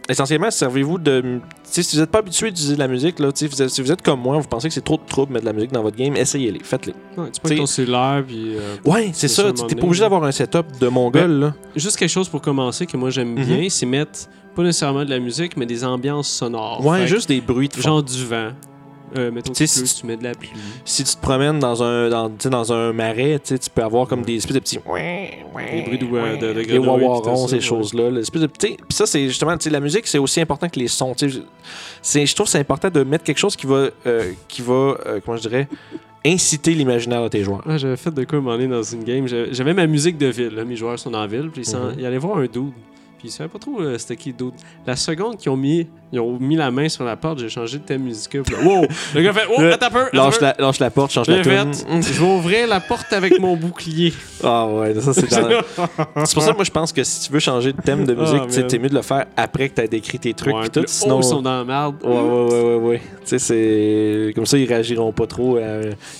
essentiellement, 0.09 0.51
servez-vous 0.51 0.97
de. 0.97 1.39
Si 1.63 1.81
vous 1.95 2.01
n'êtes 2.01 2.11
pas 2.11 2.19
habitué 2.19 2.47
d'utiliser 2.49 2.75
de 2.75 2.79
la 2.79 2.87
musique, 2.87 3.19
là, 3.19 3.29
vous 3.35 3.61
êtes- 3.61 3.69
si 3.69 3.81
vous 3.81 3.91
êtes 3.91 4.01
comme 4.01 4.19
moi, 4.21 4.37
vous 4.39 4.47
pensez 4.47 4.67
que 4.67 4.73
c'est 4.73 4.83
trop 4.83 4.97
de 4.97 5.05
trouble 5.07 5.33
mettre 5.33 5.43
de 5.45 5.49
la 5.49 5.53
musique 5.53 5.71
dans 5.71 5.81
votre 5.83 5.97
game, 5.97 6.15
essayez-les, 6.15 6.59
faites-les. 6.63 6.93
Ouais, 7.17 7.29
tu 7.31 7.41
peux 7.41 7.49
t'sais- 7.49 7.55
ton 7.57 7.65
cellulaire, 7.65 8.23
puis. 8.25 8.55
euh, 8.55 8.75
Ouais, 8.85 9.09
c'est 9.13 9.27
ça, 9.27 9.47
à 9.47 9.51
Tu 9.53 9.75
pas 9.75 9.83
obligé 9.85 10.01
d'avoir 10.01 10.23
un 10.23 10.31
setup 10.31 10.65
de 10.79 10.87
mongol, 10.87 11.31
là. 11.31 11.53
Juste 11.75 11.97
quelque 11.97 12.09
chose 12.09 12.29
pour 12.29 12.41
commencer 12.41 12.85
que 12.85 12.97
moi 12.97 13.09
j'aime 13.09 13.33
Mhm. 13.33 13.45
bien, 13.45 13.69
c'est 13.69 13.85
mettre 13.85 14.27
pas 14.55 14.63
nécessairement 14.63 15.03
de 15.03 15.09
la 15.09 15.19
musique, 15.19 15.57
mais 15.57 15.65
des 15.65 15.83
ambiances 15.83 16.29
sonores. 16.29 16.85
Ouais, 16.85 16.99
Fait 17.01 17.07
juste 17.07 17.27
des 17.27 17.41
bruits 17.41 17.67
de 17.67 17.73
fond. 17.73 17.81
Genre 17.81 18.03
du 18.03 18.25
vent. 18.25 18.51
Euh, 19.17 19.31
mettons 19.31 19.53
si- 19.53 20.01
tu 20.01 20.05
mets 20.05 20.17
de 20.17 20.23
la 20.23 20.33
pluie. 20.33 20.49
Si 20.83 21.03
tu 21.03 21.15
te 21.15 21.21
promènes 21.21 21.59
dans 21.59 21.81
un, 21.83 22.09
dans, 22.09 22.29
dans 22.29 22.73
un 22.73 22.91
marais, 22.93 23.39
tu 23.43 23.55
peux 23.73 23.83
avoir 23.83 24.07
comme 24.07 24.23
des 24.23 24.35
espèces 24.35 24.55
de 24.55 24.59
petits. 24.59 24.77
Des 24.77 25.81
bruits 25.83 25.97
de, 25.97 26.47
de, 26.47 26.53
de 26.53 26.61
puis 26.63 26.75
tout 26.75 26.83
wawarons, 26.83 27.47
ces 27.47 27.55
ouais. 27.55 27.61
choses-là. 27.61 28.11
de 28.41 28.47
Puis 28.77 28.77
ça, 28.95 29.05
c'est 29.05 29.27
justement, 29.27 29.55
la 29.65 29.79
musique, 29.79 30.07
c'est 30.07 30.17
aussi 30.17 30.41
important 30.41 30.67
que 30.69 30.79
les 30.79 30.87
sons. 30.87 31.13
Je 31.17 32.33
trouve 32.35 32.45
que 32.45 32.51
c'est 32.51 32.59
important 32.59 32.89
de 32.89 33.03
mettre 33.03 33.23
quelque 33.23 33.37
chose 33.39 33.55
qui 33.55 33.65
va, 33.67 33.89
euh, 34.05 34.31
qui 34.47 34.61
va 34.61 34.73
euh, 35.05 35.19
comment 35.23 35.37
je 35.37 35.43
dirais, 35.47 35.67
inciter 36.25 36.73
l'imaginaire 36.73 37.21
de 37.23 37.27
tes 37.29 37.43
joueurs. 37.43 37.65
Ouais, 37.67 37.77
j'avais 37.77 37.97
fait 37.97 38.11
de 38.13 38.23
quoi 38.23 38.39
moment 38.41 38.57
donné 38.57 38.67
dans 38.67 38.83
une 38.83 39.03
game. 39.03 39.27
J'avais 39.51 39.73
ma 39.73 39.85
musique 39.87 40.17
de 40.17 40.27
ville. 40.27 40.55
Là. 40.55 40.65
Mes 40.65 40.75
joueurs 40.75 40.97
sont 40.99 41.13
en 41.13 41.27
ville. 41.27 41.49
Puis 41.51 41.61
ils, 41.61 41.65
s'en- 41.65 41.91
Mhm. 41.91 41.95
ils 41.99 42.05
allaient 42.05 42.17
voir 42.17 42.37
un 42.39 42.45
dude. 42.47 42.71
Puis 43.25 43.31
ils 43.33 43.35
savaient 43.35 43.49
pas 43.49 43.57
trop 43.57 43.81
euh, 43.81 43.97
c'était 43.97 44.17
qui 44.17 44.31
dude. 44.33 44.51
La 44.85 44.95
seconde 44.95 45.37
qu'ils 45.37 45.49
ont 45.49 45.57
mis, 45.57 45.87
ils 46.13 46.19
ont 46.19 46.37
mis 46.39 46.55
la 46.55 46.69
main 46.69 46.87
sur 46.89 47.03
la 47.03 47.15
porte, 47.15 47.39
j'ai 47.39 47.49
changé 47.49 47.79
de 47.79 47.83
thème 47.83 48.03
musical. 48.03 48.43
Puis 48.43 48.53
là, 48.55 48.61
wow! 48.63 48.85
Le 49.15 49.21
gars 49.23 49.33
fait 49.33 49.47
Oh, 49.49 49.59
Le- 49.61 49.73
attends 49.73 49.87
un 49.87 49.89
peu! 49.89 49.99
attends 50.05 50.09
un 50.13 50.25
Lâche 50.25 50.37
peu. 50.37 50.45
la, 50.45 50.55
lâche 50.59 50.79
la 50.79 50.91
porte, 50.91 51.11
change 51.11 51.25
J'ai 51.25 51.37
la 51.37 51.43
fait, 51.43 51.85
je 51.89 52.21
vais 52.21 52.27
ouvrir 52.27 52.67
la 52.67 52.79
porte 52.79 53.11
avec 53.13 53.39
mon 53.39 53.55
bouclier. 53.55 54.13
Ah 54.43 54.67
ouais, 54.67 54.93
ça 55.01 55.11
c'est 55.11 55.27
dans- 55.41 55.49
C'est 56.25 56.33
pour 56.35 56.43
ça 56.43 56.51
que 56.51 56.55
moi 56.57 56.65
je 56.65 56.69
pense 56.71 56.93
que 56.93 57.03
si 57.03 57.25
tu 57.25 57.33
veux 57.33 57.39
changer 57.39 57.73
de 57.73 57.81
thème 57.81 58.05
de 58.05 58.15
Ah, 58.15 58.21
musique, 58.21 58.43
tu 58.47 58.51
sais, 58.53 58.59
man. 58.59 58.67
t'es 58.69 58.77
mieux 58.77 58.89
de 58.89 58.93
le 58.95 59.01
faire 59.01 59.25
après 59.35 59.69
que 59.69 59.75
tu 59.75 59.81
as 59.81 59.87
décrit 59.87 60.19
tes 60.19 60.35
trucs 60.35 60.53
Ouais, 60.53 60.61
puis 60.61 60.69
puis 60.69 60.73
tout. 60.73 60.79
là, 60.81 60.85
Sinon, 60.87 61.15
oh, 61.15 61.21
ils 61.21 61.27
sont 61.27 61.41
dans 61.41 61.57
la 61.57 61.63
merde. 61.65 61.95
Ouais, 62.03 62.11
ouais, 62.11 62.21
ouais, 62.21 62.63
ouais, 62.63 62.75
ouais. 62.75 63.01
Tu 63.21 63.39
sais, 63.39 63.39
c'est. 63.39 64.33
Comme 64.35 64.45
ça, 64.45 64.59
ils 64.59 64.67
réagiront 64.67 65.11
pas 65.13 65.25
trop. 65.25 65.55
à- 65.57 65.61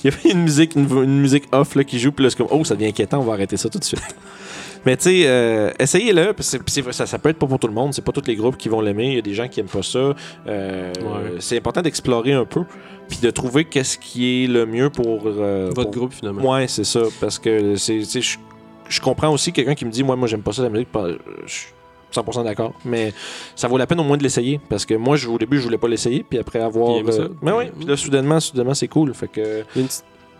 Il 0.03 0.05
y 0.05 0.07
avait 0.07 0.31
une 0.31 0.41
musique, 0.41 0.73
une, 0.75 0.89
une 0.89 1.19
musique 1.19 1.43
off 1.51 1.75
là, 1.75 1.83
qui 1.83 1.99
joue, 1.99 2.11
puis 2.11 2.23
là, 2.23 2.31
c'est 2.31 2.37
comme, 2.37 2.47
oh, 2.49 2.63
ça 2.63 2.73
devient 2.73 2.87
inquiétant, 2.87 3.19
on 3.19 3.23
va 3.25 3.33
arrêter 3.33 3.57
ça 3.57 3.69
tout 3.69 3.77
de 3.77 3.83
suite. 3.83 4.01
Mais 4.85 4.95
tu 4.97 5.03
sais, 5.03 5.23
euh, 5.25 5.71
essayez-le, 5.79 6.33
ça, 6.91 7.05
ça 7.07 7.19
peut 7.19 7.29
être 7.29 7.39
pas 7.39 7.47
pour 7.47 7.57
tout 7.59 7.67
le 7.67 7.73
monde, 7.73 7.93
c'est 7.93 8.03
pas 8.03 8.11
tous 8.11 8.25
les 8.27 8.35
groupes 8.35 8.57
qui 8.57 8.69
vont 8.69 8.81
l'aimer, 8.81 9.07
il 9.07 9.15
y 9.15 9.19
a 9.19 9.21
des 9.21 9.33
gens 9.33 9.47
qui 9.47 9.59
aiment 9.59 9.65
pas 9.67 9.83
ça. 9.83 10.13
Euh, 10.47 10.93
Ouais. 11.01 11.35
C'est 11.39 11.57
important 11.57 11.81
d'explorer 11.81 12.33
un 12.33 12.45
peu, 12.45 12.63
puis 13.09 13.19
de 13.21 13.29
trouver 13.31 13.65
qu'est-ce 13.65 13.97
qui 13.97 14.43
est 14.43 14.47
le 14.47 14.65
mieux 14.65 14.89
pour. 14.89 15.23
euh, 15.25 15.71
Votre 15.75 15.89
pour- 15.91 15.99
groupe, 16.01 16.13
finalement. 16.13 16.51
Ouais, 16.53 16.67
c'est 16.67 16.83
ça, 16.83 17.01
parce 17.19 17.39
que 17.39 17.73
Je 18.87 19.01
comprends 19.01 19.29
aussi 19.33 19.51
quelqu'un 19.51 19.73
qui 19.73 19.83
me 19.85 19.89
dit, 19.91 20.03
moi, 20.03 20.15
moi, 20.15 20.27
j'aime 20.27 20.43
pas 20.43 20.51
ça 20.53 20.61
la 20.61 20.69
musique, 20.69 20.91
pas- 20.91 21.07
je 21.47 21.51
suis 21.51 21.67
100% 22.11 22.43
d'accord, 22.43 22.73
mais 22.85 23.13
ça 23.55 23.67
vaut 23.67 23.77
la 23.79 23.87
peine 23.87 23.99
au 23.99 24.03
moins 24.03 24.15
de 24.17 24.21
l'essayer, 24.23 24.59
parce 24.69 24.85
que 24.85 24.93
moi, 24.93 25.15
je, 25.17 25.27
au 25.27 25.37
début, 25.39 25.57
je 25.57 25.63
voulais 25.63 25.79
pas 25.79 25.87
l'essayer, 25.87 26.23
puis 26.27 26.37
après 26.37 26.59
avoir. 26.61 27.01
Puis 27.03 27.15
euh, 27.19 27.29
mais 27.41 27.51
oui, 27.51 27.63
puis 27.75 27.87
là, 27.87 27.97
soudainement, 27.97 28.39
soudainement, 28.39 28.75
c'est 28.75 28.87
cool, 28.87 29.13
fait 29.15 29.27
que. 29.27 29.63
Il 29.75 29.81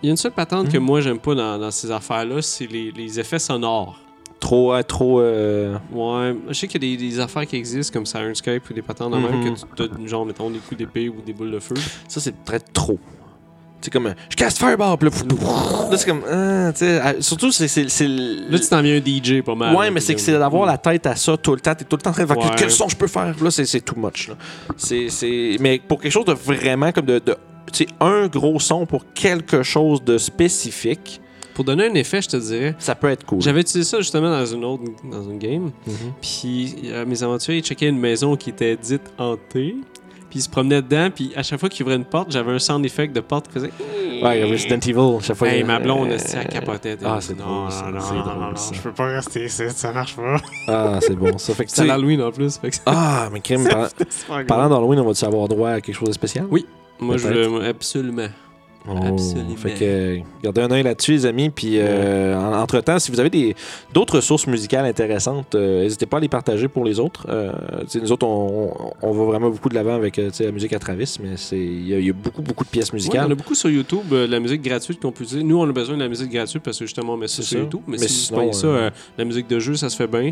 y 0.04 0.10
a 0.10 0.12
une, 0.12 0.18
seule 0.18 0.34
patente 0.34 0.70
que 0.72 0.78
moi, 0.78 1.02
j'aime 1.02 1.18
pas 1.20 1.34
dans, 1.34 1.58
dans 1.58 1.72
ces 1.72 1.90
affaires-là, 1.90 2.42
c'est 2.44 2.68
les, 2.68 2.92
les 2.92 3.20
effets 3.20 3.40
sonores. 3.40 4.00
Trop, 4.40 4.74
ouais, 4.74 4.84
trop. 4.84 5.22
euh, 5.22 5.78
Ouais, 5.92 6.36
je 6.50 6.54
sais 6.54 6.68
qu'il 6.68 6.84
y 6.84 6.94
a 6.94 6.98
des, 6.98 7.10
des 7.10 7.20
affaires 7.20 7.46
qui 7.48 7.56
existent 7.56 7.94
comme 7.94 8.06
Sirenscape 8.06 8.70
ou 8.70 8.74
des 8.74 8.82
patentes 8.82 9.12
de 9.14 9.18
même 9.18 9.42
Mhm. 9.44 9.56
que 9.56 9.84
tu 9.84 9.84
as, 9.84 10.08
genre, 10.08 10.26
mettons, 10.26 10.50
des 10.50 10.60
coups 10.60 10.78
d'épée 10.78 11.10
ou 11.10 11.22
des 11.26 11.34
boules 11.34 11.52
de 11.52 11.60
feu. 11.60 11.76
ça, 12.08 12.20
c'est 12.20 12.44
très 12.44 12.60
trop. 12.60 13.00
C'est 13.82 13.92
comme. 13.92 14.08
euh, 14.08 14.14
Je 14.30 14.36
casse 14.36 14.58
Fireball, 14.58 14.98
puis 14.98 15.10
là, 15.10 15.16
là, 15.92 15.98
c'est 15.98 16.06
comme. 16.08 16.22
ah, 16.30 16.72
ah, 17.04 17.14
surtout, 17.20 17.52
c'est. 17.52 17.68
Là, 17.78 18.60
tu 18.60 18.68
t'en 18.68 18.82
viens 18.82 18.96
un 18.96 19.00
DJ 19.04 19.42
pas 19.44 19.54
mal. 19.54 19.76
Ouais, 19.76 19.92
mais 19.92 20.00
c'est 20.00 20.16
que 20.16 20.22
c'est 20.22 20.32
d'avoir 20.32 20.66
la 20.66 20.78
tête 20.80 21.06
à 21.06 21.16
ça 21.16 21.38
tout 21.38 21.54
le 21.54 21.60
temps. 21.62 21.76
T'es 21.76 21.86
tout 21.86 21.96
le 21.96 22.02
temps 22.02 22.10
en 22.10 22.14
train 22.14 22.24
de 22.24 22.28
faire 22.28 22.38
Ouais. 22.38 22.56
quel 22.58 22.72
son 22.72 22.88
je 22.90 22.96
peux 22.96 23.08
faire? 23.08 23.36
Là, 23.44 23.52
c'est 23.52 23.82
too 23.86 23.96
much. 23.96 24.28
Là. 24.30 24.36
Mais 25.60 25.80
pour 25.88 26.02
quelque 26.02 26.12
chose 26.12 26.26
de 26.26 26.34
vraiment 26.34 26.92
comme 26.92 27.06
de. 27.06 27.20
de 27.20 27.36
tu 27.72 27.84
sais, 27.84 27.88
un 28.00 28.28
gros 28.28 28.60
son 28.60 28.86
pour 28.86 29.06
quelque 29.14 29.62
chose 29.64 30.04
de 30.04 30.18
spécifique, 30.18 31.20
Pour 31.56 31.66
donner 31.66 31.88
un 31.88 31.94
effet, 31.96 32.22
je 32.22 32.30
te 32.30 32.38
dirais. 32.38 32.76
ça 32.78 32.94
peut 32.94 33.08
être 33.10 33.26
cool. 33.26 33.42
J'avais 33.42 33.62
utilisé 33.62 33.90
ça 33.90 33.98
justement 33.98 34.30
dans 34.30 34.46
une 34.46 34.64
autre 34.64 34.84
dans 35.10 35.24
une 35.24 35.40
game. 35.40 35.72
Mhm. 35.88 35.94
Puis 36.22 36.76
euh, 36.86 37.06
mes 37.06 37.24
aventuriers 37.24 37.60
ils 37.60 37.64
checkaient 37.64 37.88
une 37.90 38.00
maison 38.00 38.36
qui 38.36 38.52
était 38.52 38.76
dite 38.76 39.12
hantée. 39.18 39.76
Puis 40.30 40.40
ils 40.40 40.42
se 40.42 40.50
promenaient 40.50 40.82
dedans. 40.82 41.10
Puis 41.16 41.32
à 41.36 41.42
chaque 41.44 41.60
fois 41.60 41.70
qu'ils 41.70 41.84
ouvraient 41.84 41.96
une 41.96 42.06
porte, 42.06 42.32
j'avais 42.32 42.52
un 42.52 42.60
sound 42.60 42.86
effect 42.86 43.16
de 43.16 43.22
porte 43.22 43.48
qui 43.48 43.54
faisait. 43.54 43.72
Ouais, 44.22 44.44
Resident 44.46 44.80
Evil, 44.80 45.22
chaque 45.24 45.36
fois. 45.38 45.48
Hey, 45.50 45.56
il 45.58 45.60
y 45.60 45.64
a- 45.64 45.66
ma 45.68 45.80
blonde, 45.80 46.10
euh, 46.10 46.18
elle, 46.34 46.48
capotait. 46.48 46.98
Ah, 47.04 47.18
c'est 47.22 47.38
non, 47.38 47.46
non, 47.46 47.92
non, 47.92 48.00
drôle, 48.00 48.40
non, 48.50 48.56
ça. 48.56 48.74
je 48.74 48.80
peux 48.82 48.92
pas 48.94 49.08
rester 49.08 49.46
ici, 49.46 49.64
ça 49.70 49.92
marche 49.92 50.16
pas. 50.16 50.38
Ah, 50.68 51.00
c'est 51.02 51.16
bon. 51.18 51.38
Ça 51.38 51.54
fait 51.54 51.66
que 51.66 51.70
tu 51.70 51.76
C'est 51.78 51.86
l'Halloween 51.86 52.22
en 52.22 52.32
plus. 52.32 52.58
Fait 52.58 52.70
que 52.72 52.76
Ah, 52.86 53.30
mais 53.32 53.42
crime, 53.42 53.68
par- 54.28 54.46
parlant 54.46 54.70
d'Halloween, 54.70 55.00
on 55.00 55.06
va-tu 55.06 55.26
avoir 55.26 55.48
droit 55.50 55.70
à 55.72 55.82
quelque 55.82 55.96
chose 55.96 56.08
de 56.10 56.14
spécial? 56.14 56.46
Oui. 56.50 56.66
Moi, 57.00 57.18
je 57.18 57.28
veux, 57.28 57.66
absolument. 57.66 58.28
Oh, 58.88 58.96
Absolument. 59.04 59.56
Fait 59.56 59.72
que 59.72 60.18
gardez 60.44 60.62
un 60.62 60.72
œil 60.72 60.84
là-dessus, 60.84 61.12
les 61.14 61.26
amis. 61.26 61.50
Puis 61.50 61.80
euh, 61.80 62.36
en- 62.38 62.62
entre-temps, 62.62 63.00
si 63.00 63.12
vous 63.12 63.20
avez 63.20 63.30
des, 63.30 63.56
d'autres 63.94 64.22
sources 64.22 64.46
musicales 64.48 64.86
intéressantes, 64.86 65.56
euh, 65.56 65.82
n'hésitez 65.82 66.06
pas 66.06 66.18
à 66.18 66.20
les 66.20 66.30
partager 66.30 66.68
pour 66.68 66.86
les 66.86 67.00
autres. 67.00 67.26
Euh, 67.30 67.52
nous 68.02 68.12
autres, 68.12 68.28
on, 68.28 68.72
on- 68.80 68.92
on 69.10 69.12
va 69.12 69.24
vraiment 69.26 69.50
beaucoup 69.50 69.70
de 69.70 69.76
l'avant 69.76 69.96
avec 69.96 70.18
la 70.18 70.52
musique 70.52 70.74
à 70.74 70.80
Travis, 70.80 71.18
mais 71.22 71.36
il 71.54 71.88
y, 71.88 71.94
a- 71.94 72.00
il 72.00 72.06
y 72.06 72.10
a 72.10 72.14
beaucoup, 72.14 72.42
beaucoup 72.42 72.64
de 72.64 72.70
pièces 72.70 72.90
Ouais, 72.92 72.96
musicales. 72.98 73.28
en 73.28 73.32
a 73.32 73.36
beaucoup 73.36 73.56
sur 73.56 73.70
YouTube, 73.70 74.08
de 74.12 74.26
la 74.26 74.40
musique 74.40 74.62
gratuite 74.62 75.00
qu'on 75.02 75.12
peut 75.12 75.24
utiliser. 75.24 75.44
Nous, 75.46 75.58
on 75.60 75.68
a 75.68 75.72
besoin 75.72 75.96
de 75.96 76.04
la 76.04 76.10
musique 76.10 76.32
gratuite 76.32 76.62
parce 76.64 76.78
que 76.78 76.86
justement, 76.86 77.14
on 77.14 77.18
met 77.18 77.28
ça 77.28 77.38
C'est 77.38 77.42
sur 77.44 77.58
ça. 77.58 77.64
YouTube. 77.64 77.82
Mais, 77.88 77.98
Mais 78.00 78.08
si 78.08 78.26
sinon, 78.28 78.48
vous 78.48 78.54
ça, 78.54 78.92
la 79.18 79.26
musique 79.26 79.48
de 79.48 79.60
jeu, 79.60 79.76
ça 79.76 79.90
se 79.90 79.96
fait 79.96 80.08
bien. 80.08 80.32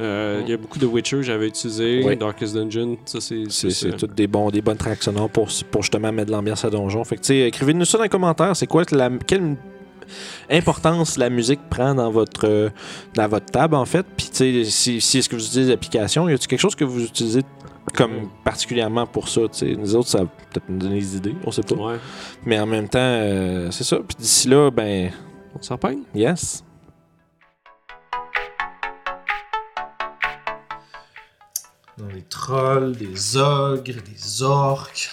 Euh, 0.00 0.42
Il 0.44 0.50
y 0.50 0.52
a 0.52 0.56
beaucoup 0.56 0.78
de 0.78 0.86
Witcher, 0.86 1.24
j'avais 1.24 1.48
utilisé. 1.48 2.04
Ouais. 2.04 2.14
Darkest 2.14 2.54
Dungeon, 2.54 2.96
ça 3.04 3.20
c'est. 3.20 3.42
C'est, 3.48 3.96
toutes 3.96 4.14
des, 4.14 4.28
bons, 4.28 4.48
des 4.50 4.62
bonnes 4.62 4.76
tracks 4.76 5.02
sonores 5.02 5.28
pour, 5.28 5.48
pour 5.72 5.82
justement 5.82 6.12
mettre 6.12 6.28
de 6.28 6.32
l'ambiance 6.32 6.64
à 6.64 6.70
donjon. 6.70 7.02
Fait 7.02 7.16
que, 7.16 7.22
tu 7.22 7.26
sais, 7.28 7.40
écrivez-nous 7.48 7.84
ça 7.88 7.98
dans 7.98 8.04
les 8.04 8.10
commentaires. 8.10 8.54
C'est 8.56 8.66
quoi 8.66 8.84
la, 8.92 9.10
quelle 9.26 9.56
importance 10.50 11.16
la 11.16 11.30
musique 11.30 11.60
prend 11.68 11.94
dans 11.94 12.10
votre, 12.10 12.46
euh, 12.46 12.70
dans 13.14 13.28
votre 13.28 13.46
table, 13.46 13.74
en 13.74 13.84
fait? 13.84 14.06
Puis, 14.16 14.28
tu 14.30 14.36
sais, 14.36 14.64
si, 14.64 15.00
si 15.00 15.18
est-ce 15.18 15.28
que 15.28 15.36
vous 15.36 15.44
utilisez 15.44 15.70
l'application, 15.70 16.28
y 16.28 16.32
a-t-il 16.32 16.46
quelque 16.48 16.60
chose 16.60 16.74
que 16.74 16.84
vous 16.84 17.04
utilisez 17.04 17.42
comme 17.94 18.28
particulièrement 18.44 19.06
pour 19.06 19.28
ça? 19.28 19.42
tu 19.42 19.58
sais? 19.58 19.76
Nous 19.76 19.96
autres, 19.96 20.08
ça 20.08 20.20
peut-être 20.20 20.68
nous 20.68 20.78
donner 20.78 21.00
des 21.00 21.16
idées, 21.16 21.34
on 21.44 21.50
sait 21.50 21.62
pas. 21.62 21.74
Ouais, 21.74 21.98
Mais 22.44 22.58
en 22.58 22.66
même 22.66 22.88
temps, 22.88 22.98
euh, 23.00 23.70
c'est 23.70 23.84
ça. 23.84 23.96
Puis 23.96 24.16
d'ici 24.18 24.48
là, 24.48 24.70
ben, 24.70 25.10
on 25.58 25.62
s'en 25.62 25.76
peint. 25.78 25.96
yes. 26.14 26.64
Dans 31.96 32.06
des 32.06 32.22
trolls, 32.22 32.96
des 32.96 33.36
ogres, 33.36 33.82
des 33.82 34.42
orques. 34.44 35.10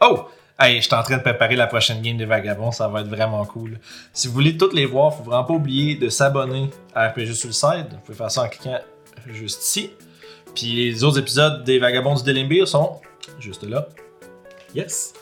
Oh! 0.00 0.28
Hey, 0.62 0.76
je 0.76 0.82
suis 0.82 0.94
en 0.94 1.02
train 1.02 1.16
de 1.16 1.22
préparer 1.22 1.56
la 1.56 1.66
prochaine 1.66 2.02
game 2.02 2.18
des 2.18 2.26
Vagabonds, 2.26 2.70
ça 2.70 2.86
va 2.86 3.00
être 3.00 3.08
vraiment 3.08 3.46
cool. 3.46 3.78
Si 4.12 4.28
vous 4.28 4.34
voulez 4.34 4.58
toutes 4.58 4.74
les 4.74 4.84
voir, 4.84 5.16
faut 5.16 5.22
vraiment 5.22 5.44
pas 5.44 5.54
oublier 5.54 5.94
de 5.94 6.10
s'abonner 6.10 6.68
à 6.94 7.08
RPG 7.08 7.32
Suicide. 7.32 7.86
Vous 7.90 7.98
pouvez 8.04 8.18
faire 8.18 8.30
ça 8.30 8.42
en 8.42 8.48
cliquant 8.48 8.78
juste 9.32 9.62
ici. 9.62 9.90
Puis 10.54 10.74
les 10.74 11.02
autres 11.02 11.18
épisodes 11.18 11.64
des 11.64 11.78
Vagabonds 11.78 12.14
du 12.14 12.24
Delimbir 12.24 12.68
sont 12.68 13.00
juste 13.38 13.62
là. 13.62 13.88
Yes! 14.74 15.14